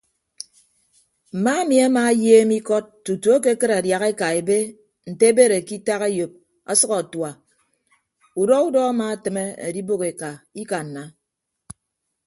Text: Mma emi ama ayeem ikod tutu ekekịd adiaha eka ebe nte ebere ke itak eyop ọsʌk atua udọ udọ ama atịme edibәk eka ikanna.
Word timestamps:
Mma 1.35 1.51
emi 1.61 1.77
ama 1.87 2.01
ayeem 2.11 2.49
ikod 2.59 2.85
tutu 3.05 3.29
ekekịd 3.37 3.71
adiaha 3.77 4.05
eka 4.13 4.27
ebe 4.39 4.57
nte 5.11 5.23
ebere 5.31 5.57
ke 5.67 5.73
itak 5.79 6.01
eyop 6.09 6.33
ọsʌk 6.71 6.91
atua 7.01 7.31
udọ 8.41 8.55
udọ 8.67 8.79
ama 8.91 9.05
atịme 9.13 9.43
edibәk 9.67 10.01
eka 10.11 10.31
ikanna. 10.61 11.03